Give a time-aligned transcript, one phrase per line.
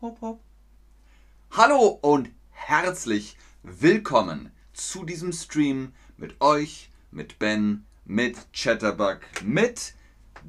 [0.00, 0.40] Hopp, hopp.
[1.52, 9.94] Hallo und herzlich willkommen zu diesem Stream mit euch, mit Ben, mit Chatterbug, mit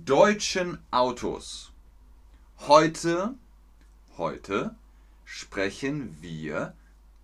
[0.03, 1.71] deutschen Autos.
[2.61, 3.35] Heute,
[4.17, 4.75] heute
[5.25, 6.73] sprechen wir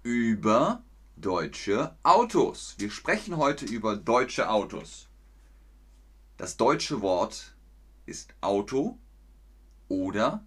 [0.04, 0.83] über
[1.21, 2.75] deutsche Autos.
[2.77, 5.09] Wir sprechen heute über deutsche Autos.
[6.38, 7.55] Das deutsche Wort
[8.05, 8.98] ist Auto
[9.89, 10.45] oder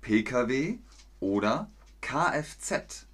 [0.00, 0.78] Pkw
[1.20, 3.06] oder Kfz.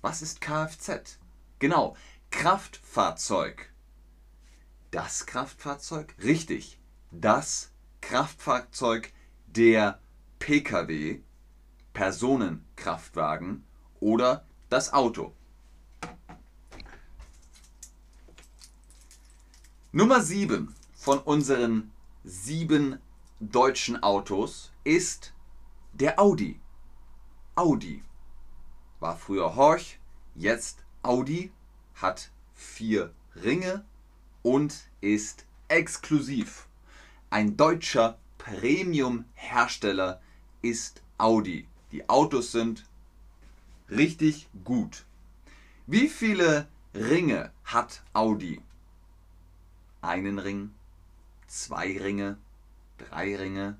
[0.00, 1.18] Was ist Kfz?
[1.58, 1.94] Genau,
[2.30, 3.70] Kraftfahrzeug.
[4.90, 6.14] Das Kraftfahrzeug?
[6.22, 6.78] Richtig,
[7.10, 7.70] das
[8.00, 9.12] Kraftfahrzeug
[9.46, 10.00] der
[10.38, 11.20] Pkw,
[11.92, 13.66] Personenkraftwagen
[14.00, 15.34] oder das Auto.
[19.92, 21.90] Nummer 7 von unseren
[22.22, 23.00] sieben
[23.40, 25.32] deutschen Autos ist
[25.92, 26.60] der Audi.
[27.56, 28.04] Audi
[29.00, 29.98] war früher Horch,
[30.36, 31.50] jetzt Audi,
[31.96, 33.84] hat vier Ringe
[34.44, 36.68] und ist exklusiv.
[37.28, 40.20] Ein deutscher Premium-Hersteller
[40.62, 41.66] ist Audi.
[41.90, 42.86] Die Autos sind
[43.90, 45.04] richtig gut.
[45.88, 48.62] Wie viele Ringe hat Audi?
[50.02, 50.74] Einen Ring,
[51.46, 52.38] zwei Ringe,
[52.98, 53.78] drei Ringe,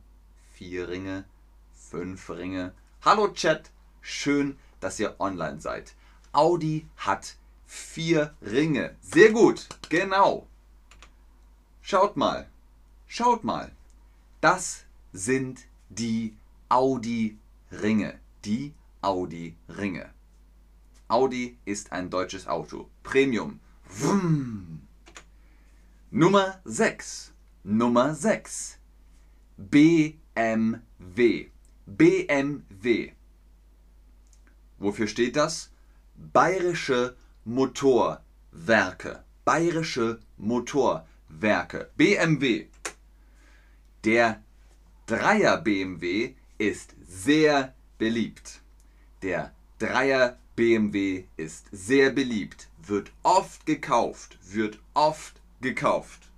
[0.52, 1.24] vier Ringe,
[1.72, 2.74] fünf Ringe.
[3.02, 5.94] Hallo Chat, schön, dass ihr online seid.
[6.32, 8.96] Audi hat vier Ringe.
[9.00, 10.46] Sehr gut, genau.
[11.82, 12.48] Schaut mal,
[13.06, 13.72] schaut mal.
[14.40, 16.36] Das sind die
[16.68, 18.18] Audi-Ringe.
[18.44, 20.10] Die Audi-Ringe.
[21.08, 22.88] Audi ist ein deutsches Auto.
[23.02, 23.60] Premium.
[23.84, 24.86] Vroom.
[26.12, 27.32] Nummer 6.
[27.62, 28.78] Nummer 6.
[29.56, 31.50] BMW.
[31.86, 33.12] BMW.
[34.78, 35.70] Wofür steht das?
[36.16, 39.22] Bayerische Motorwerke.
[39.44, 41.90] Bayerische Motorwerke.
[41.96, 42.66] BMW.
[44.02, 44.42] Der
[45.06, 48.62] Dreier BMW ist sehr beliebt.
[49.22, 56.30] Der Dreier BMW ist sehr beliebt, wird oft gekauft, wird oft gekauft.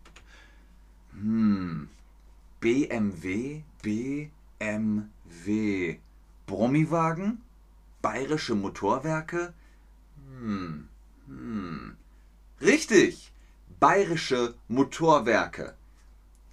[1.13, 1.89] Hm.
[2.61, 5.99] BMW, BMW.
[6.47, 7.43] Brommiwagen?
[8.01, 9.53] Bayerische Motorwerke?
[10.17, 10.89] Hm.
[11.27, 11.97] Hm.
[12.61, 13.33] Richtig!
[13.81, 15.75] Bayerische Motorwerke.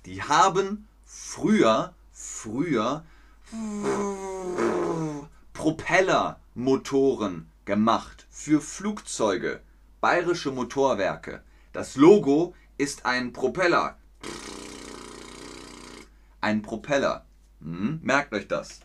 [0.05, 3.03] Die haben früher, früher
[5.53, 9.61] Propellermotoren gemacht für Flugzeuge.
[10.01, 11.43] Bayerische Motorwerke.
[11.71, 13.97] Das Logo ist ein Propeller.
[16.41, 17.25] Ein Propeller.
[17.61, 18.79] Hm, merkt euch das.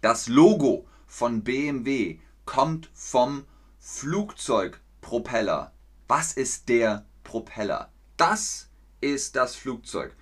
[0.00, 3.44] Das Logo von BMW kommt vom
[3.78, 5.72] Flugzeugpropeller.
[6.08, 7.92] Was ist der Propeller?
[8.16, 8.68] Das
[9.00, 10.16] ist das Flugzeug.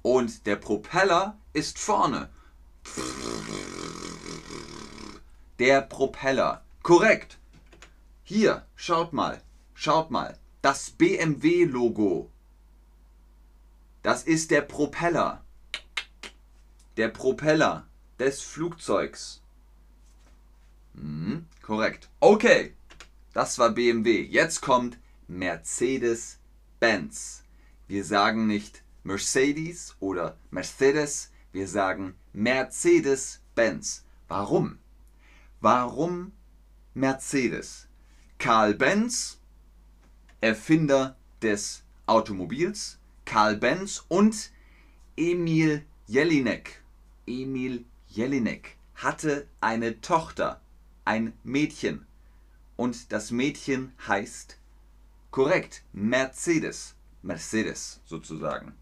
[0.00, 2.30] Und der Propeller ist vorne.
[5.58, 6.62] Der Propeller.
[6.82, 7.37] Korrekt.
[8.30, 12.30] Hier, schaut mal, schaut mal, das BMW-Logo.
[14.02, 15.42] Das ist der Propeller.
[16.98, 17.88] Der Propeller
[18.18, 19.40] des Flugzeugs.
[20.92, 22.10] Mhm, korrekt.
[22.20, 22.74] Okay,
[23.32, 24.20] das war BMW.
[24.20, 27.44] Jetzt kommt Mercedes-Benz.
[27.86, 34.04] Wir sagen nicht Mercedes oder Mercedes, wir sagen Mercedes-Benz.
[34.28, 34.78] Warum?
[35.62, 36.32] Warum
[36.92, 37.87] Mercedes?
[38.38, 39.40] Karl Benz,
[40.40, 44.52] Erfinder des Automobils, Karl Benz und
[45.16, 46.80] Emil Jelinek.
[47.26, 50.60] Emil Jelinek hatte eine Tochter,
[51.04, 52.06] ein Mädchen.
[52.76, 54.56] Und das Mädchen heißt
[55.32, 56.94] korrekt Mercedes.
[57.22, 58.72] Mercedes sozusagen.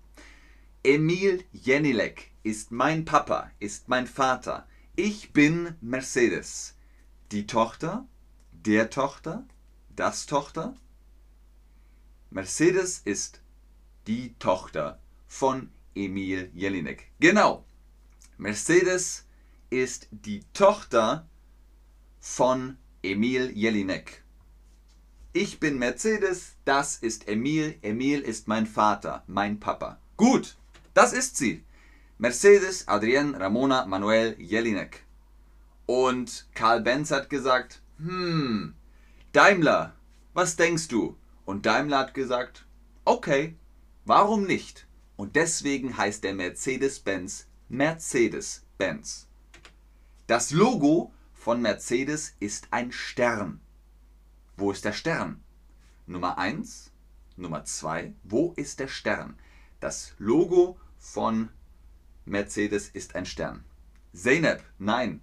[0.84, 4.68] Emil Jenilek ist mein Papa, ist mein Vater.
[4.96, 6.74] Ich bin Mercedes.
[7.32, 8.06] Die Tochter
[8.66, 9.46] der Tochter,
[9.94, 10.74] das Tochter.
[12.30, 13.40] Mercedes ist
[14.08, 17.12] die Tochter von Emil Jelinek.
[17.20, 17.64] Genau.
[18.38, 19.24] Mercedes
[19.70, 21.28] ist die Tochter
[22.18, 24.24] von Emil Jelinek.
[25.32, 30.00] Ich bin Mercedes, das ist Emil, Emil ist mein Vater, mein Papa.
[30.16, 30.56] Gut,
[30.92, 31.62] das ist sie.
[32.18, 35.04] Mercedes Adrienne Ramona Manuel Jelinek.
[35.86, 38.74] Und Karl Benz hat gesagt, hm,
[39.32, 39.94] Daimler,
[40.34, 41.16] was denkst du?
[41.44, 42.66] Und Daimler hat gesagt,
[43.04, 43.56] okay,
[44.04, 44.86] warum nicht?
[45.16, 49.26] Und deswegen heißt der Mercedes-Benz Mercedes-Benz.
[50.26, 53.60] Das Logo von Mercedes ist ein Stern.
[54.56, 55.42] Wo ist der Stern?
[56.06, 56.92] Nummer 1,
[57.36, 59.36] Nummer 2, wo ist der Stern?
[59.80, 61.48] Das Logo von
[62.24, 63.64] Mercedes ist ein Stern.
[64.12, 65.20] Zeynep, nein.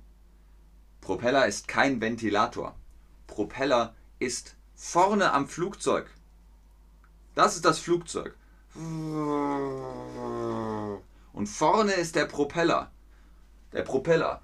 [1.03, 2.75] Propeller ist kein Ventilator.
[3.27, 6.09] Propeller ist vorne am Flugzeug.
[7.35, 8.38] Das ist das Flugzeug.
[11.33, 12.89] Und vorne ist der Propeller.
[13.73, 14.41] Der Propeller.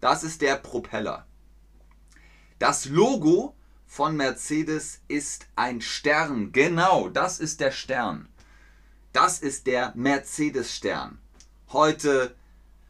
[0.00, 1.26] Das ist der Propeller.
[2.60, 3.56] Das Logo
[3.88, 6.52] von Mercedes ist ein Stern.
[6.52, 8.29] Genau, das ist der Stern.
[9.12, 11.18] Das ist der Mercedes-Stern.
[11.72, 12.36] Heute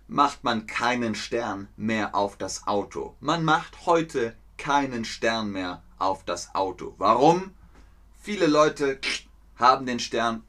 [0.07, 3.17] macht man keinen Stern mehr auf das Auto.
[3.21, 6.95] Man macht heute keinen Stern mehr auf das Auto.
[6.99, 7.55] Warum?
[8.21, 9.01] Viele Leute
[9.57, 10.43] haben den Stern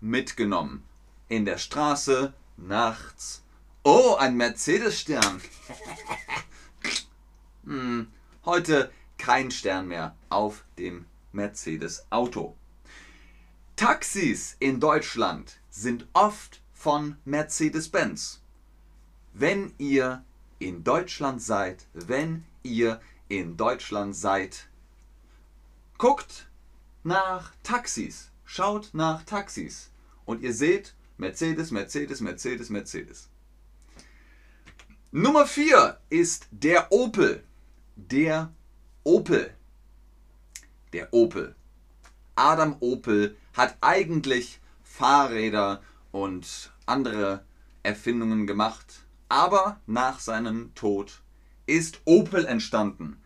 [0.00, 0.82] mitgenommen.
[1.28, 3.44] In der Straße, nachts.
[3.84, 5.40] Oh, ein Mercedes-Stern.
[7.64, 8.08] hm,
[8.44, 12.56] heute kein Stern mehr auf dem Mercedes-Auto.
[13.76, 18.40] Taxis in Deutschland sind oft von Mercedes-Benz.
[19.34, 20.24] Wenn ihr
[20.58, 24.68] in Deutschland seid, wenn ihr in Deutschland seid,
[25.98, 26.48] guckt
[27.04, 29.90] nach Taxis, schaut nach Taxis
[30.24, 33.28] und ihr seht Mercedes, Mercedes, Mercedes, Mercedes.
[35.12, 37.44] Nummer 4 ist der Opel.
[37.94, 38.54] Der
[39.04, 39.54] Opel.
[40.94, 41.54] Der Opel.
[42.36, 45.82] Adam Opel hat eigentlich Fahrräder
[46.12, 47.44] und andere
[47.82, 51.22] Erfindungen gemacht, aber nach seinem Tod
[51.66, 53.16] ist Opel entstanden.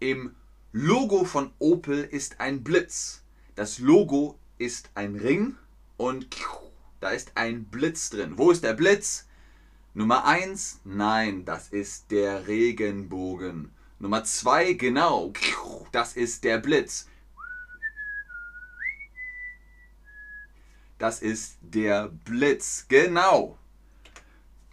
[0.00, 0.34] Im
[0.72, 3.22] Logo von Opel ist ein Blitz.
[3.54, 5.54] Das Logo ist ein Ring
[5.96, 6.28] und
[7.00, 8.36] da ist ein Blitz drin.
[8.36, 9.26] Wo ist der Blitz?
[9.94, 13.70] Nummer 1, nein, das ist der Regenbogen.
[13.98, 15.32] Nummer 2, genau,
[15.92, 17.08] das ist der Blitz.
[20.98, 23.58] Das ist der Blitz, genau.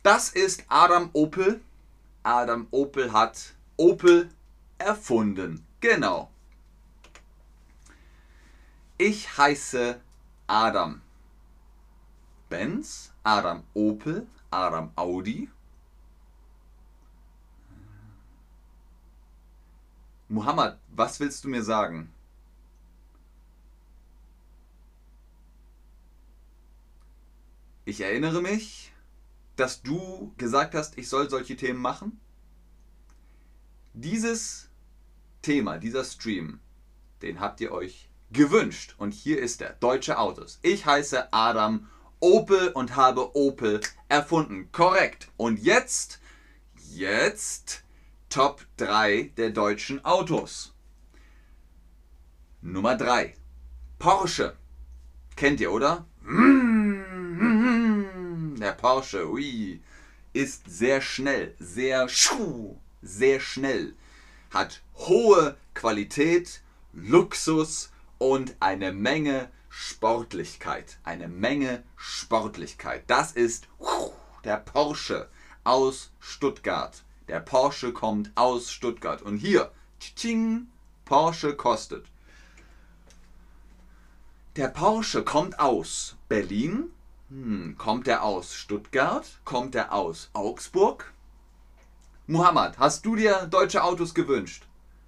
[0.04, 1.62] Das ist Adam Opel.
[2.24, 4.30] Adam Opel hat Opel
[4.78, 5.66] erfunden.
[5.82, 6.30] Genau.
[8.98, 10.00] Ich heiße
[10.48, 11.02] Adam.
[12.50, 15.50] Benz, Adam Opel, Adam Audi.
[20.30, 22.14] Muhammad, was willst du mir sagen?
[27.86, 28.94] Ich erinnere mich,
[29.56, 32.20] dass du gesagt hast, ich soll solche Themen machen.
[33.94, 34.70] Dieses
[35.42, 36.60] Thema, dieser Stream,
[37.22, 38.96] den habt ihr euch gewünscht.
[38.98, 40.60] Und hier ist er, Deutsche Autos.
[40.62, 41.88] Ich heiße Adam
[42.20, 44.70] Opel und habe Opel erfunden.
[44.72, 45.28] Korrekt.
[45.36, 46.22] Und jetzt,
[46.94, 47.84] jetzt
[48.30, 50.74] Top 3 der deutschen Autos.
[52.62, 53.36] Nummer 3.
[54.00, 54.56] Porsche.
[55.36, 56.06] Kennt ihr, oder?
[58.64, 59.82] Der Porsche, ui,
[60.32, 62.08] ist sehr schnell, sehr
[63.02, 63.94] sehr schnell,
[64.52, 66.62] hat hohe Qualität,
[66.94, 70.98] Luxus und eine Menge Sportlichkeit.
[71.04, 73.04] Eine Menge Sportlichkeit.
[73.08, 73.68] Das ist
[74.46, 75.28] der Porsche
[75.66, 77.04] aus Stuttgart.
[77.28, 79.22] Der Porsche kommt aus Stuttgart.
[79.22, 80.68] Und hier, tsching,
[81.04, 82.06] Porsche kostet.
[84.56, 86.94] Der Porsche kommt aus Berlin.
[87.34, 89.26] Hm, kommt er aus Stuttgart?
[89.44, 91.12] Kommt er aus Augsburg?
[92.28, 94.68] Muhammad, hast du dir deutsche Autos gewünscht?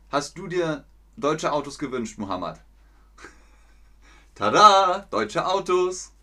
[0.10, 0.86] Hast du dir
[1.18, 2.60] deutsche Autos gewünscht, Muhammad?
[4.34, 5.06] Tada!
[5.12, 6.14] Deutsche Autos!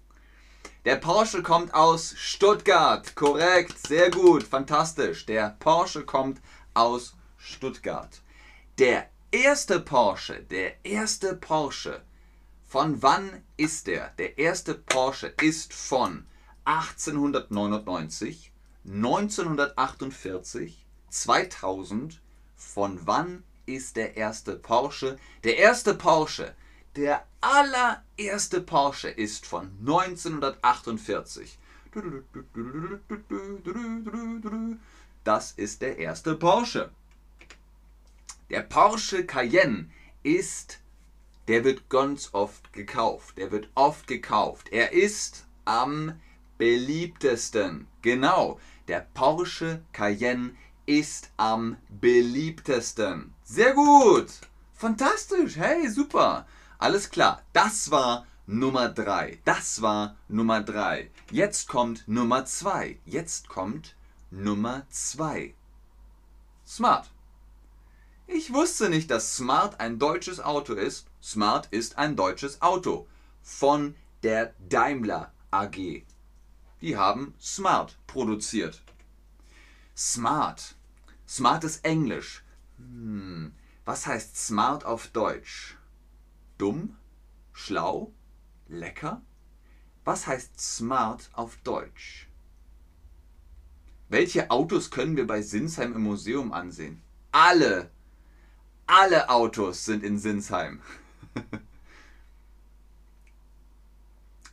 [0.85, 3.15] Der Porsche kommt aus Stuttgart.
[3.15, 5.25] Korrekt, sehr gut, fantastisch.
[5.27, 6.41] Der Porsche kommt
[6.75, 8.23] aus Stuttgart.
[8.77, 12.03] Der erste Porsche, der erste Porsche,
[12.73, 14.15] von wann ist der?
[14.17, 16.25] Der erste Porsche ist von
[16.65, 18.51] 1899,
[18.87, 22.23] 1948, 2000.
[22.57, 25.19] Von wann ist der erste Porsche?
[25.45, 26.55] Der erste Porsche
[26.97, 31.59] der allererste Porsche ist von 1948.
[35.25, 36.91] Das ist der erste Porsche.
[38.49, 39.91] Der Porsche Cayenne
[40.23, 40.82] ist,
[41.49, 43.39] der wird ganz oft gekauft.
[43.39, 44.69] Der wird oft gekauft.
[44.71, 46.21] Er ist am
[46.59, 47.87] beliebtesten.
[48.03, 50.55] Genau, der Porsche Cayenne
[50.87, 53.35] ist am beliebtesten.
[53.45, 54.29] Sehr gut.
[54.75, 55.57] Fantastisch.
[55.57, 56.47] Hey, super.
[56.79, 57.43] Alles klar.
[57.53, 59.39] Das war Nummer 3.
[59.45, 61.11] Das war Nummer 3.
[61.31, 62.99] Jetzt kommt Nummer 2.
[63.05, 63.95] Jetzt kommt
[64.31, 65.55] Nummer 2.
[66.67, 67.11] Smart.
[68.27, 71.07] Ich wusste nicht, dass Smart ein deutsches Auto ist.
[71.23, 73.07] Smart ist ein deutsches Auto
[73.43, 76.05] von der Daimler AG.
[76.81, 78.83] Die haben Smart produziert.
[79.97, 80.75] Smart.
[81.29, 82.43] Smart ist Englisch.
[82.77, 83.55] Hm.
[83.85, 85.77] Was heißt smart auf Deutsch?
[86.59, 86.97] Dumm?
[87.53, 88.13] Schlau?
[88.69, 89.23] Lecker?
[90.05, 92.29] Was heißt smart auf Deutsch?
[94.09, 97.01] Welche Autos können wir bei Sinsheim im Museum ansehen?
[97.31, 97.91] Alle!
[98.87, 100.83] Alle Autos sind in Sinsheim.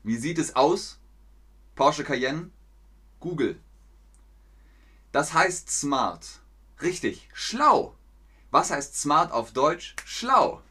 [0.04, 1.00] Wie sieht es aus?
[1.76, 2.50] Porsche Cayenne?
[3.20, 3.60] Google.
[5.12, 6.40] Das heißt smart.
[6.82, 7.96] Richtig, schlau.
[8.52, 9.96] Was heißt smart auf Deutsch?
[10.06, 10.62] Schlau.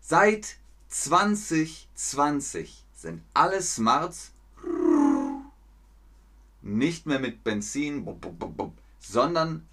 [0.00, 0.56] Seit
[0.88, 4.32] 2020 sind alle Smarts
[6.62, 8.06] nicht mehr mit Benzin,
[9.00, 9.66] sondern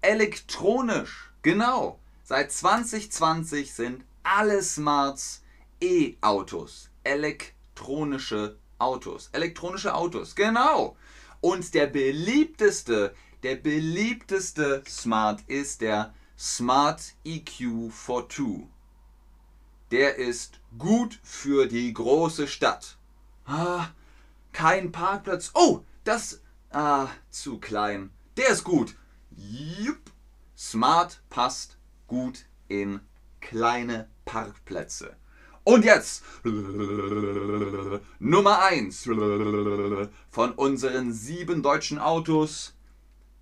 [0.00, 1.30] elektronisch.
[1.42, 1.98] Genau.
[2.24, 5.42] Seit 2020 sind alle Smarts
[5.80, 6.88] E-Autos.
[7.02, 9.28] Elektronische Autos.
[9.32, 10.36] Elektronische Autos.
[10.36, 10.96] Genau.
[11.40, 13.12] Und der beliebteste,
[13.42, 18.68] der beliebteste Smart ist der Smart EQ for Two.
[19.90, 22.96] Der ist gut für die große Stadt.
[23.46, 23.88] Ah,
[24.52, 25.50] kein Parkplatz.
[25.54, 28.10] Oh, das ah, zu klein.
[28.36, 28.94] Der ist gut.
[29.32, 30.12] Jupp.
[30.56, 31.76] Smart passt
[32.12, 33.00] gut in
[33.40, 35.16] kleine Parkplätze.
[35.64, 36.22] Und jetzt
[38.18, 39.04] Nummer 1
[40.30, 42.74] von unseren sieben deutschen Autos.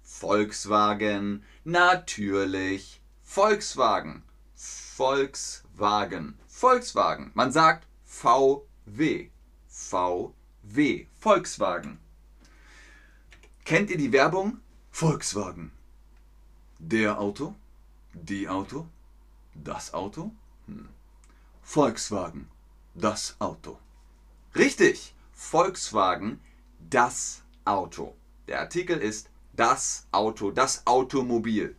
[0.05, 3.01] Volkswagen, natürlich.
[3.25, 4.23] Volkswagen,
[4.55, 7.33] Volkswagen, Volkswagen.
[7.35, 9.31] Man sagt VW,
[9.67, 11.99] VW, Volkswagen.
[13.65, 14.61] Kennt ihr die Werbung?
[14.93, 15.73] Volkswagen.
[16.79, 17.55] Der Auto,
[18.13, 18.87] die Auto,
[19.55, 20.33] das Auto.
[20.67, 20.89] Hm.
[21.63, 22.49] Volkswagen,
[22.95, 23.79] das Auto.
[24.55, 26.41] Richtig, Volkswagen,
[26.79, 28.17] das Auto.
[28.49, 31.77] Der Artikel ist das Auto, das Automobil.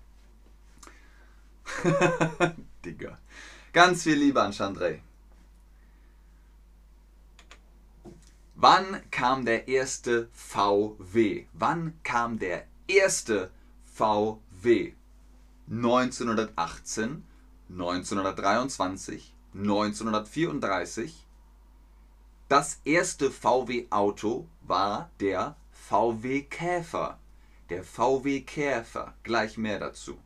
[2.86, 3.18] Digga.
[3.74, 5.02] Ganz viel Liebe an Chandray.
[8.56, 11.46] Wann kam der erste VW?
[11.54, 13.50] Wann kam der erste
[13.86, 14.94] VW?
[15.72, 17.24] 1918,
[17.70, 21.26] 1923, 1934.
[22.50, 27.18] Das erste VW-Auto war der VW Käfer.
[27.70, 29.14] Der VW Käfer.
[29.24, 30.20] Gleich mehr dazu.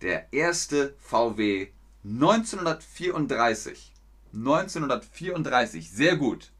[0.00, 1.66] Der erste VW
[2.04, 3.92] 1934.
[4.32, 5.90] 1934.
[5.90, 6.52] Sehr gut.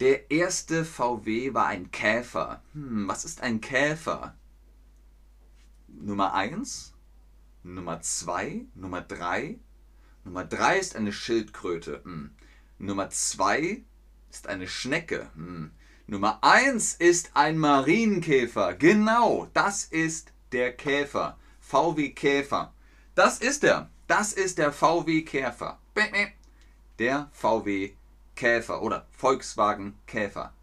[0.00, 2.60] Der erste VW war ein Käfer.
[2.72, 4.34] Hm, was ist ein Käfer?
[6.00, 6.94] Nummer 1
[7.62, 9.58] Nummer 2, Nummer 3.
[10.24, 12.00] Nummer 3 ist eine Schildkröte.
[12.04, 12.30] Hm.
[12.78, 13.82] Nummer 2
[14.30, 15.28] ist eine Schnecke.
[15.34, 15.72] Hm.
[16.06, 18.74] Nummer 1 ist ein Marienkäfer.
[18.74, 21.36] Genau, das ist der Käfer.
[21.60, 22.72] VW Käfer.
[23.14, 23.90] Das ist er.
[24.06, 25.78] Das ist der VW Käfer.
[26.98, 27.92] Der VW
[28.34, 30.54] Käfer oder Volkswagen Käfer.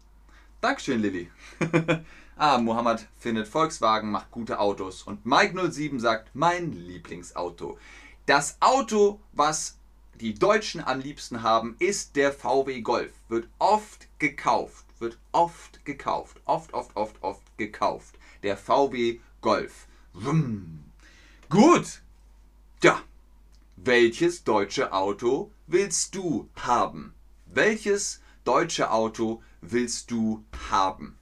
[0.60, 1.30] Dankeschön, Lilly.
[2.38, 5.02] Ah, Mohammed findet Volkswagen macht gute Autos.
[5.02, 7.78] Und Mike07 sagt, mein Lieblingsauto.
[8.26, 9.78] Das Auto, was
[10.20, 13.14] die Deutschen am liebsten haben, ist der VW Golf.
[13.30, 14.84] Wird oft gekauft.
[14.98, 16.36] Wird oft gekauft.
[16.44, 18.18] Oft, oft, oft, oft gekauft.
[18.42, 19.86] Der VW Golf.
[20.12, 20.84] Wumm.
[21.48, 22.02] Gut.
[22.82, 23.00] Ja.
[23.76, 27.14] Welches deutsche Auto willst du haben?
[27.46, 31.16] Welches deutsche Auto willst du haben?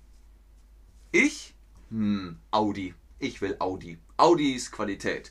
[1.15, 1.55] Ich?
[1.91, 2.93] Hm, Audi.
[3.21, 3.99] Ich will Audi.
[4.17, 5.31] Audi ist Qualität.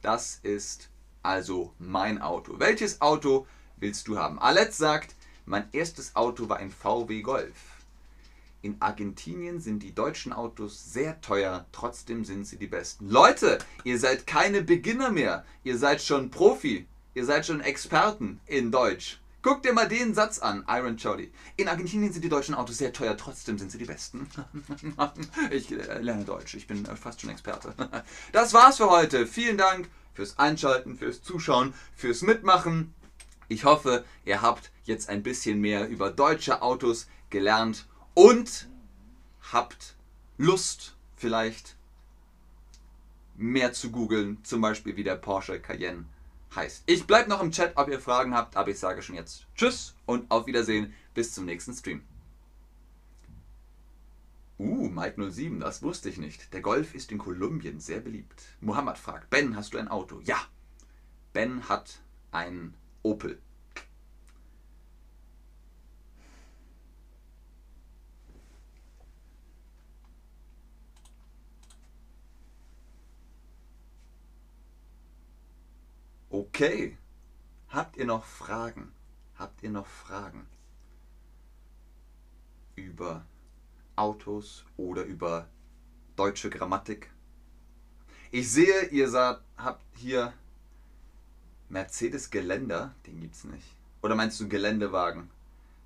[0.00, 0.90] Das ist
[1.24, 2.60] also mein Auto.
[2.60, 4.38] Welches Auto willst du haben?
[4.38, 7.56] Aletz sagt, mein erstes Auto war ein VW Golf.
[8.62, 13.10] In Argentinien sind die deutschen Autos sehr teuer, trotzdem sind sie die besten.
[13.10, 15.44] Leute, ihr seid keine Beginner mehr.
[15.64, 16.86] Ihr seid schon Profi.
[17.14, 19.18] Ihr seid schon Experten in Deutsch.
[19.46, 21.30] Guck dir mal den Satz an, Iron Jolly.
[21.54, 24.28] In Argentinien sind die deutschen Autos sehr teuer, trotzdem sind sie die besten.
[25.52, 27.72] ich äh, lerne Deutsch, ich bin äh, fast schon Experte.
[28.32, 29.24] Das war's für heute.
[29.24, 32.92] Vielen Dank fürs Einschalten, fürs Zuschauen, fürs Mitmachen.
[33.46, 38.66] Ich hoffe, ihr habt jetzt ein bisschen mehr über deutsche Autos gelernt und
[39.52, 39.94] habt
[40.38, 41.76] Lust vielleicht
[43.36, 46.06] mehr zu googeln, zum Beispiel wie der Porsche Cayenne
[46.54, 46.84] heißt.
[46.86, 49.94] Ich bleibe noch im Chat, ob ihr Fragen habt, aber ich sage schon jetzt Tschüss
[50.06, 50.92] und auf Wiedersehen.
[51.14, 52.02] Bis zum nächsten Stream.
[54.58, 56.52] Uh, Mike 07, das wusste ich nicht.
[56.54, 58.42] Der Golf ist in Kolumbien sehr beliebt.
[58.60, 60.20] Mohammed fragt, Ben, hast du ein Auto?
[60.24, 60.38] Ja.
[61.34, 62.00] Ben hat
[62.32, 63.38] ein Opel.
[76.56, 76.96] Okay.
[77.68, 78.90] Habt ihr noch Fragen?
[79.34, 80.46] Habt ihr noch Fragen
[82.76, 83.26] über
[83.94, 85.48] Autos oder über
[86.16, 87.10] deutsche Grammatik?
[88.30, 89.12] Ich sehe, ihr
[89.58, 90.32] habt hier
[91.68, 93.76] Mercedes Geländer, den gibt's nicht.
[94.00, 95.28] Oder meinst du Geländewagen?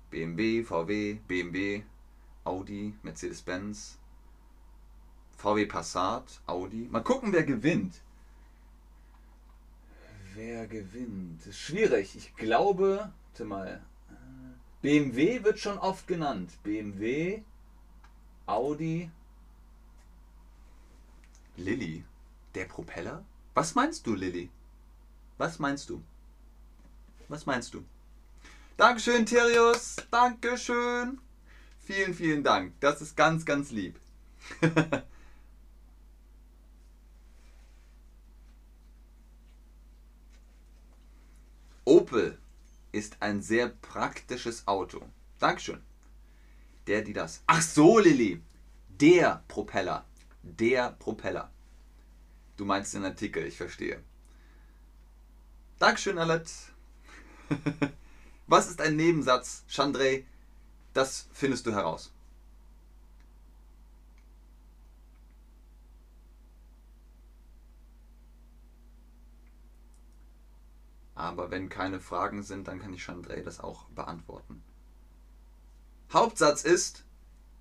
[0.09, 1.83] BMW, VW, BMW,
[2.45, 3.99] Audi, Mercedes-Benz,
[5.35, 6.87] VW Passat, Audi.
[6.89, 8.01] Mal gucken, wer gewinnt.
[10.43, 11.45] Wer gewinnt?
[11.45, 12.15] Ist schwierig.
[12.15, 13.79] Ich glaube, warte mal.
[14.81, 16.51] BMW wird schon oft genannt.
[16.63, 17.43] BMW,
[18.47, 19.11] Audi.
[21.57, 22.03] Lilly,
[22.55, 23.23] der Propeller?
[23.53, 24.49] Was meinst du, Lilly?
[25.37, 26.01] Was meinst du?
[27.27, 27.85] Was meinst du?
[28.77, 29.97] Dankeschön, Therius.
[30.09, 31.19] Dankeschön.
[31.85, 32.73] Vielen, vielen Dank.
[32.79, 33.95] Das ist ganz, ganz lieb.
[42.11, 42.37] Opel
[42.91, 45.01] ist ein sehr praktisches Auto.
[45.39, 45.81] Dankeschön.
[46.87, 47.41] Der, die das.
[47.47, 48.41] Ach so, Lilly.
[48.89, 50.03] Der Propeller.
[50.43, 51.49] Der Propeller.
[52.57, 54.03] Du meinst den Artikel, ich verstehe.
[55.79, 56.51] Dankeschön, Alet.
[58.47, 60.25] Was ist ein Nebensatz, Chandray?
[60.93, 62.11] Das findest du heraus.
[71.21, 74.63] Aber wenn keine Fragen sind, dann kann ich Chandray das auch beantworten.
[76.11, 77.05] Hauptsatz ist,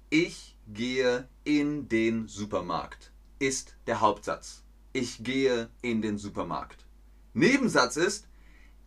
[0.08, 3.12] ich gehe in den Supermarkt.
[3.38, 4.64] Ist der Hauptsatz.
[4.94, 6.86] Ich gehe in den Supermarkt.
[7.34, 8.28] Nebensatz ist,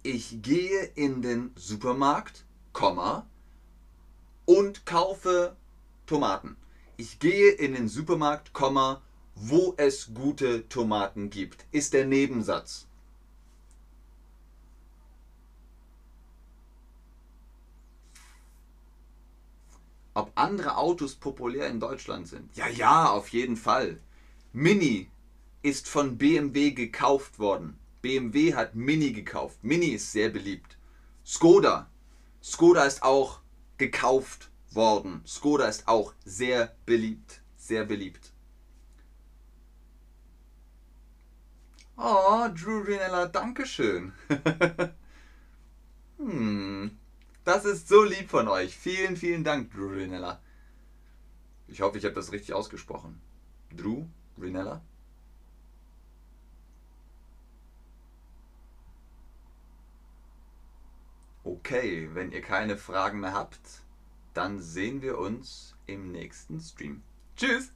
[0.01, 3.27] ich gehe in den Supermarkt, Komma,
[4.45, 5.55] und kaufe
[6.07, 6.57] Tomaten.
[6.97, 9.03] Ich gehe in den Supermarkt, Komma,
[9.35, 11.67] wo es gute Tomaten gibt.
[11.69, 12.87] Ist der Nebensatz.
[20.13, 22.55] Ob andere Autos populär in Deutschland sind.
[22.55, 23.99] Ja, ja, auf jeden Fall.
[24.51, 25.09] Mini
[25.61, 27.79] ist von BMW gekauft worden.
[28.01, 29.63] BMW hat Mini gekauft.
[29.63, 30.77] Mini ist sehr beliebt.
[31.25, 31.89] Skoda.
[32.43, 33.39] Skoda ist auch
[33.77, 35.21] gekauft worden.
[35.25, 37.41] Skoda ist auch sehr beliebt.
[37.55, 38.33] Sehr beliebt.
[41.95, 44.13] Oh, Drew Rinella, Dankeschön.
[46.17, 46.97] hm.
[47.43, 48.75] Das ist so lieb von euch.
[48.75, 50.41] Vielen, vielen Dank, Drew Rinella.
[51.67, 53.19] Ich hoffe, ich habe das richtig ausgesprochen.
[53.75, 54.05] Drew
[54.39, 54.81] Rinella?
[61.43, 63.59] Okay, wenn ihr keine Fragen mehr habt,
[64.33, 67.03] dann sehen wir uns im nächsten Stream.
[67.35, 67.71] Tschüss!